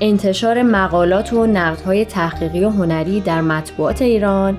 [0.01, 4.59] انتشار مقالات و نقدهای تحقیقی و هنری در مطبوعات ایران،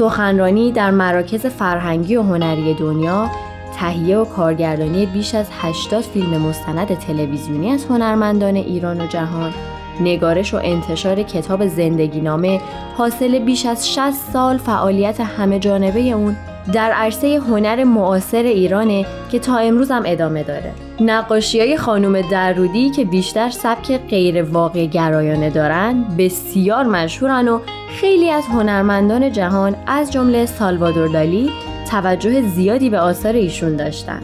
[0.00, 3.30] سخنرانی در مراکز فرهنگی و هنری دنیا،
[3.74, 9.52] تهیه و کارگردانی بیش از 80 فیلم مستند تلویزیونی از هنرمندان ایران و جهان،
[10.00, 12.60] نگارش و انتشار کتاب زندگی نامه
[12.96, 16.36] حاصل بیش از 60 سال فعالیت همه جانبه اون
[16.72, 20.72] در عرصه هنر معاصر ایرانه که تا امروز هم ادامه داره.
[21.00, 27.60] نقاشی های خانوم درودی که بیشتر سبک غیر واقع گرایانه دارن بسیار مشهورن و
[28.00, 31.50] خیلی از هنرمندان جهان از جمله سالوادور دالی
[31.90, 34.22] توجه زیادی به آثار ایشون داشتن.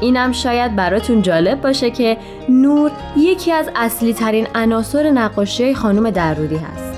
[0.00, 2.16] اینم شاید براتون جالب باشه که
[2.48, 6.91] نور یکی از اصلی ترین عناصر نقاشی خانم درودی هست.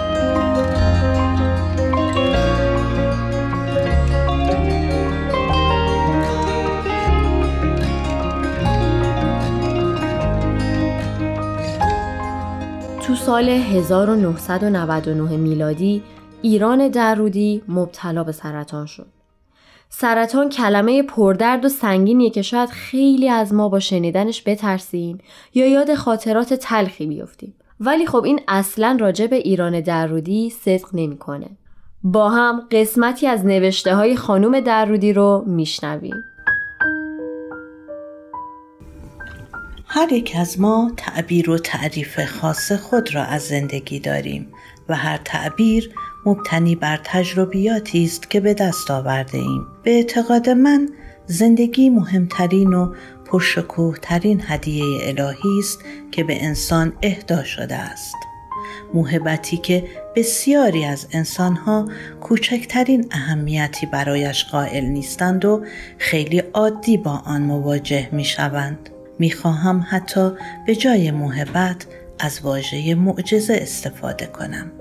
[13.25, 16.03] سال 1999 میلادی
[16.43, 19.07] ایران درودی مبتلا به سرطان شد.
[19.89, 25.19] سرطان کلمه پردرد و سنگینیه که شاید خیلی از ما با شنیدنش بترسیم
[25.55, 27.55] یا یاد خاطرات تلخی بیفتیم.
[27.81, 31.51] ولی خب این اصلا راجع به ایران درودی صدق نمی‌کنه.
[32.03, 36.25] با هم قسمتی از نوشته های خانوم درودی رو میشنویم.
[39.97, 44.49] هر یک از ما تعبیر و تعریف خاص خود را از زندگی داریم
[44.89, 45.91] و هر تعبیر
[46.27, 49.67] مبتنی بر تجربیاتی است که به دست آورده ایم.
[49.83, 50.89] به اعتقاد من
[51.27, 55.79] زندگی مهمترین و پرشکوه ترین هدیه الهی است
[56.13, 58.15] که به انسان اهدا شده است.
[58.95, 59.85] موهبتی که
[60.17, 61.89] بسیاری از انسانها
[62.21, 65.65] کوچکترین اهمیتی برایش قائل نیستند و
[65.99, 68.91] خیلی عادی با آن مواجه می شوند.
[69.19, 70.33] می خواهم حتی
[70.67, 71.87] به جای موهبت
[72.19, 74.73] از واژه معجزه استفاده کنم.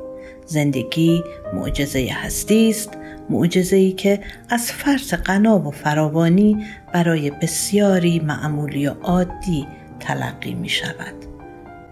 [0.45, 2.97] زندگی معجزه هستی است
[3.29, 4.19] معجزه ای که
[4.49, 9.67] از فرط غنا و فراوانی برای بسیاری معمولی و عادی
[9.99, 11.13] تلقی می شود.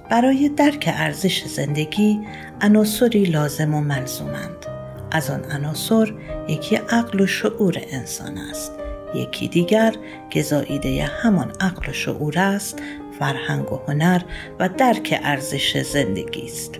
[0.09, 2.19] برای درک ارزش زندگی
[2.61, 4.65] عناصری لازم و ملزومند.
[5.11, 6.13] از آن عناصر
[6.47, 8.80] یکی عقل و شعور انسان است.
[9.15, 9.93] یکی دیگر
[10.29, 12.79] که زاییده همان عقل و شعور است
[13.19, 14.21] فرهنگ و هنر
[14.59, 16.79] و درک ارزش زندگی است.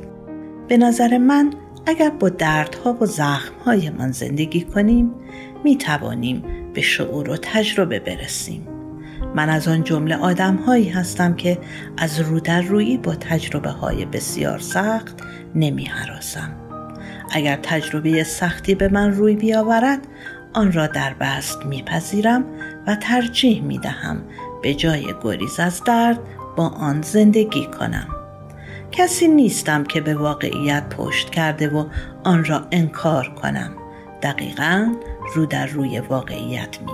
[0.67, 1.53] به نظر من
[1.85, 5.13] اگر با دردها و زخمهایمان زندگی کنیم
[5.63, 8.67] می توانیم به شعور و تجربه برسیم.
[9.35, 11.57] من از آن جمله آدم هایی هستم که
[11.97, 15.17] از رو در روی با تجربه های بسیار سخت
[15.55, 16.55] نمی حراسم.
[17.31, 20.07] اگر تجربه سختی به من روی بیاورد
[20.53, 22.45] آن را در بست میپذیرم
[22.87, 24.23] و ترجیح می دهم
[24.63, 26.19] به جای گریز از درد
[26.55, 28.07] با آن زندگی کنم.
[28.91, 31.85] کسی نیستم که به واقعیت پشت کرده و
[32.23, 33.71] آن را انکار کنم.
[34.21, 34.95] دقیقا
[35.35, 36.91] رو در روی واقعیت می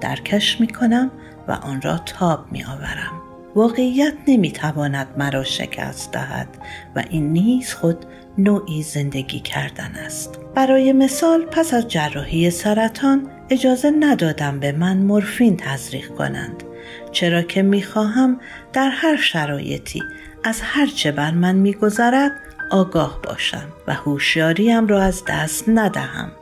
[0.00, 1.10] درکش می کنم
[1.48, 3.22] و آن را تاب می آورم
[3.54, 6.48] واقعیت نمی تواند مرا شکست دهد
[6.96, 8.06] و این نیز خود
[8.38, 10.40] نوعی زندگی کردن است.
[10.54, 16.64] برای مثال پس از جراحی سرطان اجازه ندادم به من مورفین تزریق کنند
[17.12, 18.40] چرا که می‌خواهم
[18.72, 20.02] در هر شرایطی
[20.44, 22.32] از هر چه بر من میگذرد
[22.70, 26.32] آگاه باشم و هوشیاریم را از دست ندهم.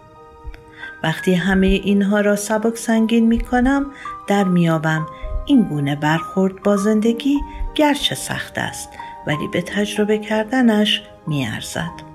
[1.03, 3.87] وقتی همه اینها را سبک سنگین می کنم
[4.29, 5.07] در میابم
[5.47, 7.37] این گونه برخورد با زندگی
[7.75, 8.89] گرچه سخت است
[9.27, 12.15] ولی به تجربه کردنش میارزد.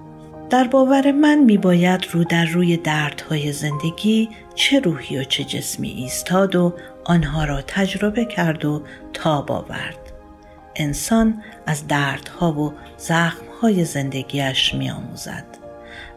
[0.50, 5.90] در باور من می باید رو در روی دردهای زندگی چه روحی و چه جسمی
[5.90, 6.74] ایستاد و
[7.06, 8.84] آنها را تجربه کرد و
[9.14, 10.00] تاب آورد
[10.76, 15.46] انسان از دردها و زخمهای زندگیش می آموزد.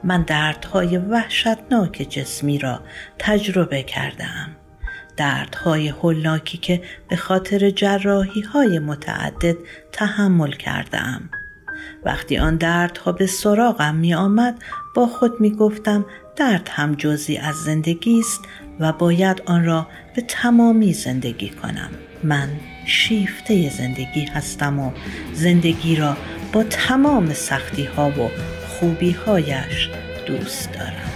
[0.05, 2.81] من دردهای وحشتناک جسمی را
[3.19, 4.57] تجربه کردم.
[5.17, 9.57] دردهای هولناکی که به خاطر جراحی های متعدد
[9.93, 11.31] تحمل کردم.
[12.05, 14.63] وقتی آن دردها به سراغم می آمد
[14.95, 16.05] با خود می گفتم
[16.37, 18.41] درد هم جزی از زندگی است
[18.81, 19.87] و باید آن را
[20.17, 21.91] به تمامی زندگی کنم.
[22.25, 22.49] من
[22.87, 24.91] شیفته زندگی هستم و
[25.33, 26.17] زندگی را
[26.53, 28.31] با تمام سختی ها و
[28.69, 29.91] خوبی هایش
[30.27, 31.13] دوست دارم.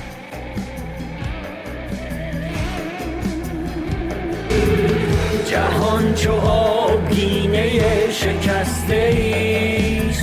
[5.51, 7.81] جهان چو آبگینه
[8.11, 8.97] شکسته
[10.11, 10.16] است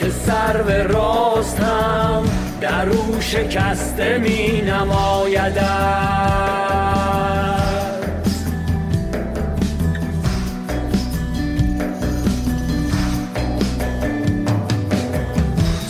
[0.00, 2.22] که سر به راست هم
[2.60, 4.62] در او شکسته می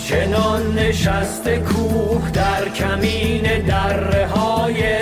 [0.06, 4.99] چنان نشسته کوه در کمین دره های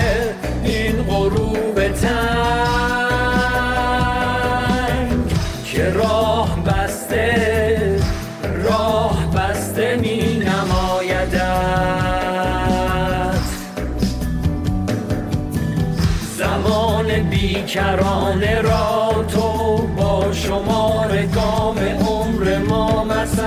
[17.69, 23.45] بیکرانه را تو با شمار گام عمر ما مسنج.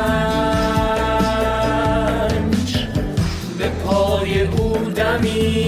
[3.57, 5.61] به پای او دمیست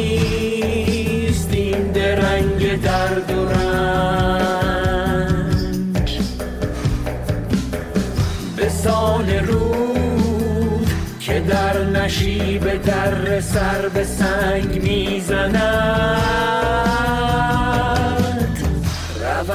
[1.51, 4.59] این درنگ درد و رنج.
[8.57, 10.87] به سان رود
[11.19, 16.62] که در نشیب در سر به سنگ می‌زند.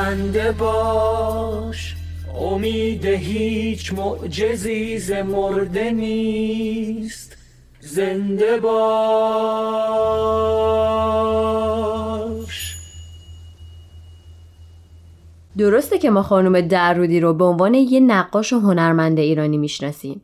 [0.09, 1.95] رونده باش.
[2.41, 7.37] امید هیچ معجزی ز مرده نیست.
[7.81, 8.79] زنده باش.
[15.59, 20.23] درسته که ما خانم درودی رو به عنوان یه نقاش و هنرمند ایرانی می‌شناسیم.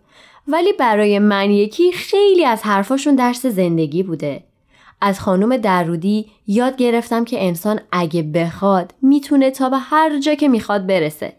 [0.48, 4.44] ولی برای من یکی خیلی از حرفاشون درس زندگی بوده.
[5.00, 10.48] از خانم درودی یاد گرفتم که انسان اگه بخواد می‌تونه تا به هر جا که
[10.48, 11.32] می‌خواد برسه.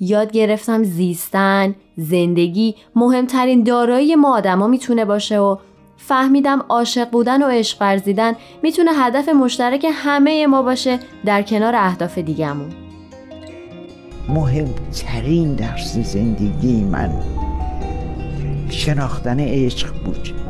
[0.00, 5.56] یاد گرفتم زیستن زندگی مهمترین دارایی ما آدما می‌تونه باشه و
[5.96, 8.32] فهمیدم عاشق بودن و عشق ورزیدن
[8.62, 12.68] می‌تونه هدف مشترک همه ما باشه در کنار اهداف دیگمون
[14.28, 17.10] مهمترین درس زندگی من
[18.70, 20.45] شناختن عشق بود.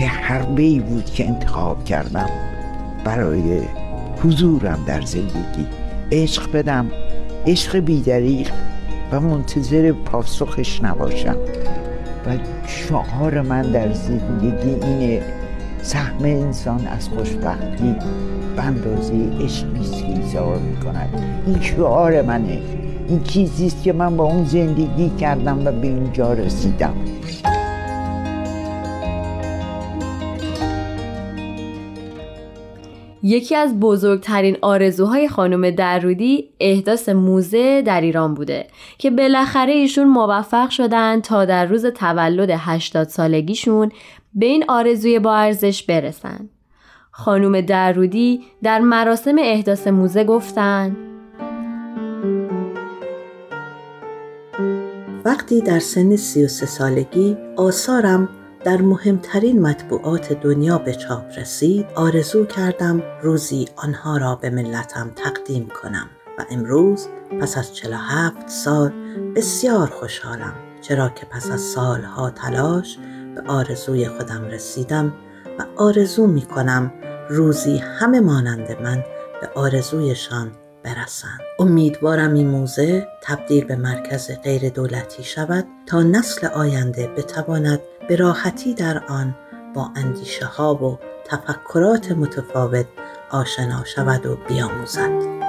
[0.00, 2.30] که حربه ای بود که انتخاب کردم
[3.04, 3.60] برای
[4.22, 5.66] حضورم در زندگی
[6.12, 6.90] عشق بدم
[7.46, 8.50] عشق بیدریق
[9.12, 11.36] و منتظر پاسخش نباشم.
[12.26, 12.36] و
[12.66, 15.22] شعار من در زندگی اینه
[15.82, 17.96] سهم انسان از خوشبختی
[18.56, 21.42] به اندازه عشقی است می‌کند.
[21.46, 22.58] این شعار منه.
[23.08, 26.94] این چیزیست که من با اون زندگی کردم و به اینجا رسیدم.
[33.22, 38.66] یکی از بزرگترین آرزوهای خانم درودی احداث موزه در ایران بوده
[38.98, 43.92] که بالاخره ایشون موفق شدن تا در روز تولد 80 سالگیشون
[44.34, 46.48] به این آرزوی با ارزش برسن.
[47.10, 50.96] خانم درودی در مراسم احداث موزه گفتن
[55.24, 58.28] وقتی در سن 33 سالگی آثارم
[58.64, 65.68] در مهمترین مطبوعات دنیا به چاپ رسید آرزو کردم روزی آنها را به ملتم تقدیم
[65.82, 67.08] کنم و امروز
[67.40, 68.92] پس از 47 سال
[69.36, 72.98] بسیار خوشحالم چرا که پس از سالها تلاش
[73.34, 75.14] به آرزوی خودم رسیدم
[75.58, 76.92] و آرزو می کنم
[77.30, 79.04] روزی همه مانند من
[79.40, 80.52] به آرزویشان
[80.82, 88.16] برسند امیدوارم این موزه تبدیل به مرکز غیر دولتی شود تا نسل آینده بتواند به
[88.16, 89.36] راحتی در آن
[89.74, 92.86] با اندیشه ها و تفکرات متفاوت
[93.30, 95.40] آشنا شود و بیاموزد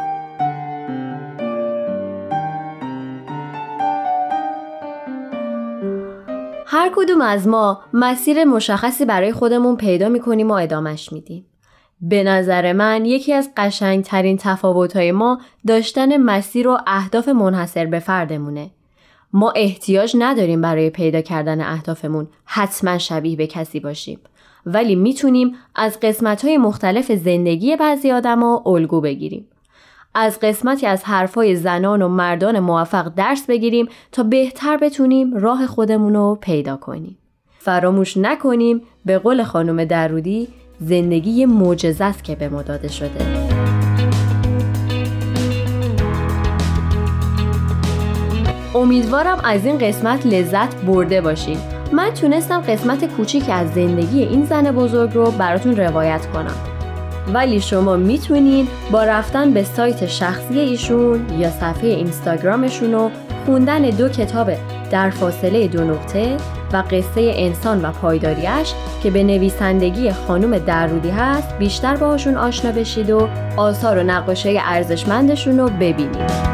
[6.66, 11.51] هر کدوم از ما مسیر مشخصی برای خودمون پیدا می‌کنیم و ادامش میدیم.
[12.02, 18.70] به نظر من یکی از قشنگترین تفاوتهای ما داشتن مسیر و اهداف منحصر به فردمونه.
[19.34, 24.20] ما احتیاج نداریم برای پیدا کردن اهدافمون حتما شبیه به کسی باشیم.
[24.66, 29.48] ولی می‌تونیم از قسمت های مختلف زندگی بعضی آدما الگو بگیریم.
[30.16, 36.14] از قسمتی از حرفای زنان و مردان موفق درس بگیریم تا بهتر بتونیم راه خودمون
[36.14, 37.18] رو پیدا کنیم.
[37.60, 40.48] فراموش نکنیم به قول خانم درودی
[40.84, 43.10] زندگی معجزه است که به ما داده شده.
[48.76, 51.58] امیدوارم از این قسمت لذت برده باشین.
[51.94, 56.56] من تونستم قسمت کوچیک از زندگی این زن بزرگ رو براتون روایت کنم.
[57.34, 63.10] ولی شما می‌تونید با رفتن به سایت شخصی ایشون یا صفحه اینستاگرامشون و
[63.46, 64.52] خوندن دو کتاب
[64.92, 66.38] در فاصله دو نقطه
[66.74, 73.10] و قصه انسان و پایداریش که به نویسندگی خانم درودی هست بیشتر باهاشون آشنا بشید
[73.10, 76.52] و آثار و نقاشه ارزشمندشون رو ببینید.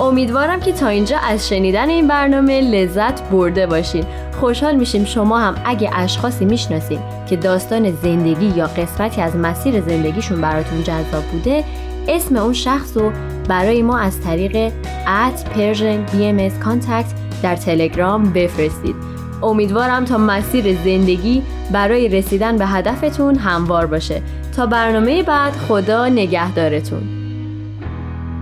[0.00, 4.06] امیدوارم که تا اینجا از شنیدن این برنامه لذت برده باشید.
[4.40, 6.98] خوشحال میشیم شما هم اگه اشخاصی می‌شناسید
[7.28, 11.64] که داستان زندگی یا قسمتی از مسیر زندگیشون براتون جذاب بوده
[12.08, 13.12] اسم اون شخص رو
[13.48, 14.72] برای ما از طریق
[15.06, 18.96] at Persian BMS Contact در تلگرام بفرستید.
[19.42, 24.22] امیدوارم تا مسیر زندگی برای رسیدن به هدفتون هموار باشه.
[24.56, 27.02] تا برنامه بعد خدا نگهدارتون.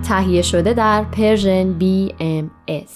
[0.09, 2.91] تهیه شده در Persian BMS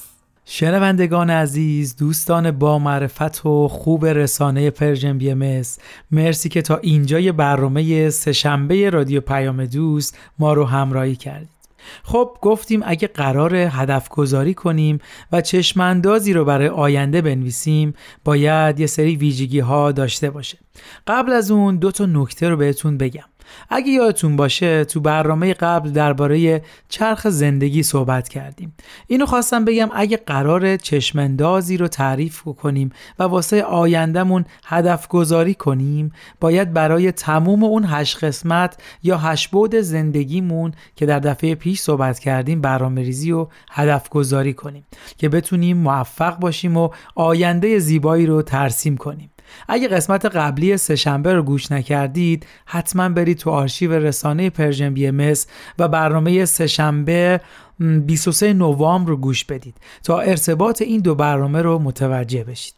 [0.53, 5.63] شنوندگان عزیز دوستان با معرفت و خوب رسانه Persian BMS
[6.11, 11.60] مرسی که تا اینجای برنامه سهشنبه رادیو پیام دوست ما رو همراهی کردید.
[12.03, 14.99] خب گفتیم اگه قرار هدف گذاری کنیم
[15.33, 20.59] و چشماندازی رو برای آینده بنویسیم باید یه سری ویژگی ها داشته باشه.
[21.07, 23.30] قبل از اون دو تا نکته رو بهتون بگم.
[23.71, 28.75] اگه یادتون باشه تو برنامه قبل درباره چرخ زندگی صحبت کردیم.
[29.07, 36.13] اینو خواستم بگم اگه قرار چشمندازی رو تعریف کنیم و واسه آیندهمون هدف گذاری کنیم
[36.41, 42.19] باید برای تموم اون هشت قسمت یا هشت بود زندگیمون که در دفعه پیش صحبت
[42.19, 44.85] کردیم برنامه ریزی و هدف گذاری کنیم
[45.19, 49.30] که بتونیم موفق باشیم و آینده زیبایی رو ترسیم کنیم.
[49.69, 55.35] اگه قسمت قبلی سهشنبه رو گوش نکردید حتما برید تو آرشیو رسانه Persian BMS
[55.79, 57.41] و برنامه سهشنبه
[57.81, 62.75] 23 نوامبر رو گوش بدید تا ارتباط این دو برنامه رو متوجه بشید.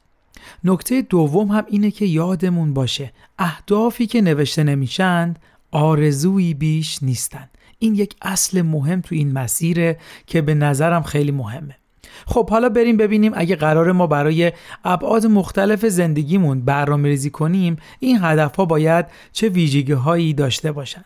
[0.64, 5.38] نکته دوم هم اینه که یادمون باشه اهدافی که نوشته نمیشند
[5.70, 7.48] آرزویی بیش نیستن
[7.78, 11.76] این یک اصل مهم تو این مسیره که به نظرم خیلی مهمه.
[12.26, 14.52] خب حالا بریم ببینیم اگه قرار ما برای
[14.84, 21.04] ابعاد مختلف زندگیمون برنامه ریزی کنیم این هدف ها باید چه ویژگی هایی داشته باشن؟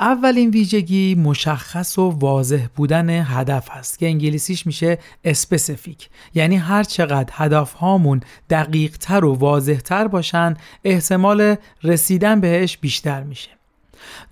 [0.00, 7.32] اولین ویژگی مشخص و واضح بودن هدف هست که انگلیسیش میشه specific یعنی هر چقدر
[7.32, 10.54] هدف هامون دقیق تر و واضح تر باشن
[10.84, 13.57] احتمال رسیدن بهش بیشتر میشه.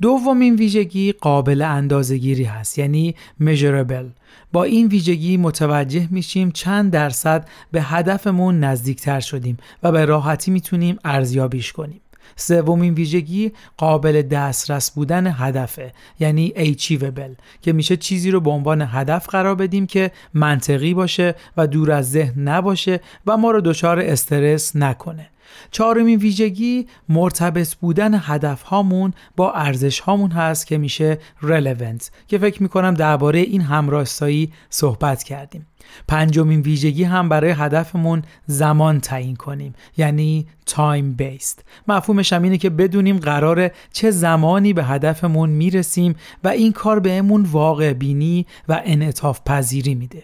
[0.00, 4.06] دومین ویژگی قابل اندازهگیری هست یعنی measurable.
[4.52, 10.98] با این ویژگی متوجه میشیم چند درصد به هدفمون نزدیکتر شدیم و به راحتی می‌تونیم
[11.04, 12.00] ارزیابیش کنیم.
[12.36, 19.28] سومین ویژگی قابل دسترس بودن هدفه یعنی achievable که میشه چیزی رو به عنوان هدف
[19.28, 24.76] قرار بدیم که منطقی باشه و دور از ذهن نباشه و ما رو دچار استرس
[24.76, 25.28] نکنه.
[25.70, 32.62] چهارمین ویژگی مرتبط بودن هدف هامون با ارزش هامون هست که میشه relevant که فکر
[32.62, 35.66] می‌کنم درباره این همراستایی صحبت کردیم.
[36.08, 42.70] پنجمین ویژگی هم برای هدفمون زمان تعیین کنیم یعنی تایم بیست مفهومش هم اینه که
[42.70, 49.40] بدونیم قرار چه زمانی به هدفمون می‌رسیم و این کار بهمون واقع بینی و انعطاف
[49.46, 50.22] پذیری میده.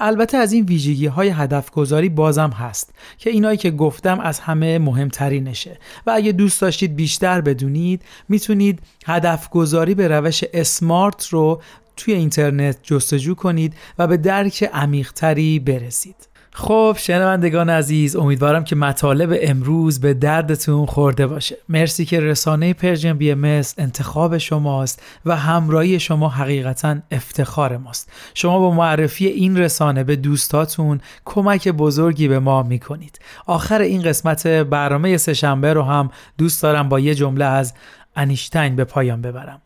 [0.00, 4.78] البته از این ویژگی های هدف گذاری بازم هست که اینایی که گفتم از همه
[4.78, 5.78] مهمترینشه.
[6.06, 11.62] و اگه دوست داشتید بیشتر بدونید می‌تونید هدف گذاری به روش اسمارت رو
[11.96, 16.28] توی اینترنت جستجو کنید و به درک عمیقتری برسید.
[16.56, 21.56] خب شنوندگان عزیز امیدوارم که مطالب امروز به دردتون خورده باشه.
[21.68, 28.12] مرسی که رسانه Persian BMS انتخاب شماست و همراهی شما حقیقتا افتخار ماست.
[28.34, 33.18] شما با معرفی این رسانه به دوستاتون کمک بزرگی به ما می‌کنید.
[33.46, 37.74] آخر این قسمت برنامه سهشنبه رو هم دوست دارم با یه جمله از
[38.16, 39.60] انیشتین به پایان ببرم.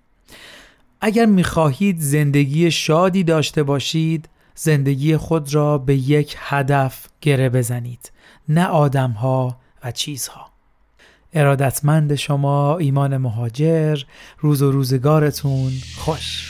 [1.01, 8.13] اگر می‌خواهید زندگی شادی داشته باشید زندگی خود را به یک هدف گره بزنید
[8.49, 10.49] نه آدمها و چیزها.
[11.33, 13.99] ارادتمند شما ایمان مهاجر
[14.39, 16.49] روز و روزگارتون خوش.